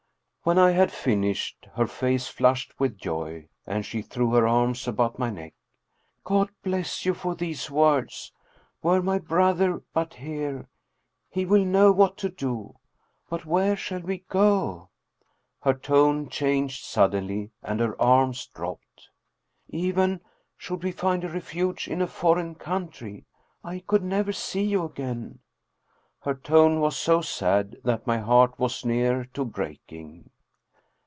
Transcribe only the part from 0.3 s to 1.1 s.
When I had